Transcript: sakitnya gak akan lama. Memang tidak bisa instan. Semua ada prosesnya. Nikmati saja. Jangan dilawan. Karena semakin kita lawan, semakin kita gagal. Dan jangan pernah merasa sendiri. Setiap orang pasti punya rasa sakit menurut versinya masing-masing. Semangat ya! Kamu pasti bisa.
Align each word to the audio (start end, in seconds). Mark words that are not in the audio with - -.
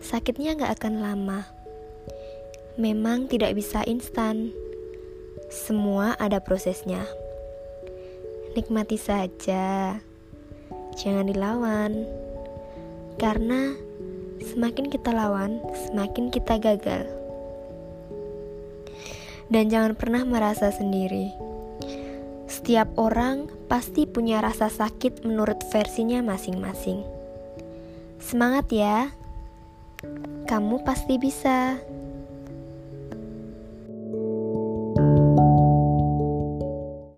sakitnya 0.00 0.56
gak 0.56 0.80
akan 0.80 1.04
lama. 1.04 1.40
Memang 2.80 3.28
tidak 3.28 3.52
bisa 3.52 3.84
instan. 3.84 4.52
Semua 5.52 6.16
ada 6.16 6.40
prosesnya. 6.40 7.04
Nikmati 8.56 8.96
saja. 8.96 10.00
Jangan 10.96 11.28
dilawan. 11.28 12.08
Karena 13.20 13.76
semakin 14.40 14.88
kita 14.88 15.12
lawan, 15.12 15.60
semakin 15.88 16.32
kita 16.32 16.56
gagal. 16.56 17.04
Dan 19.52 19.68
jangan 19.68 19.92
pernah 19.96 20.24
merasa 20.24 20.72
sendiri. 20.72 21.28
Setiap 22.48 22.94
orang 22.96 23.52
pasti 23.68 24.08
punya 24.08 24.40
rasa 24.40 24.72
sakit 24.72 25.28
menurut 25.28 25.60
versinya 25.68 26.24
masing-masing. 26.24 27.16
Semangat 28.26 28.66
ya! 28.74 29.14
Kamu 30.50 30.82
pasti 30.82 31.14
bisa. 31.14 31.78